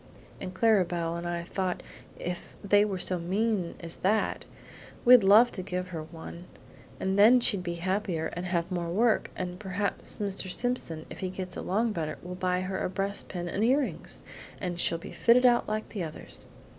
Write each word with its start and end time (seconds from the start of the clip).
And 0.39 0.51
Clara 0.55 0.83
Belle 0.83 1.15
and 1.15 1.27
I 1.27 1.43
thought 1.43 1.83
if 2.17 2.55
they 2.63 2.83
were 2.83 2.97
so 2.97 3.19
mean 3.19 3.75
as 3.81 3.97
that, 3.97 4.45
we'd 5.05 5.23
love 5.23 5.51
to 5.51 5.61
give 5.61 5.89
her 5.89 6.01
one, 6.01 6.45
and 6.99 7.19
then 7.19 7.39
she'd 7.39 7.61
be 7.61 7.75
happier 7.75 8.31
and 8.33 8.47
have 8.47 8.71
more 8.71 8.89
work; 8.89 9.29
and 9.35 9.59
perhaps 9.59 10.17
Mr. 10.17 10.49
Simpson 10.49 11.05
if 11.11 11.19
he 11.19 11.29
gets 11.29 11.55
along 11.55 11.91
better 11.91 12.17
will 12.23 12.33
buy 12.33 12.61
her 12.61 12.83
a 12.83 12.89
breast 12.89 13.27
pin 13.27 13.47
and 13.47 13.63
earrings, 13.63 14.23
and 14.59 14.79
she'll 14.79 14.97
be 14.97 15.11
fitted 15.11 15.45
out 15.45 15.67
like 15.67 15.89
the 15.89 16.03
others. 16.03 16.47